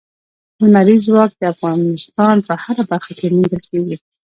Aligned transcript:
لمریز 0.61 1.01
ځواک 1.07 1.31
د 1.37 1.41
افغانستان 1.53 2.35
په 2.47 2.53
هره 2.63 2.83
برخه 2.91 3.11
کې 3.19 3.27
موندل 3.33 3.61
کېږي. 3.71 3.97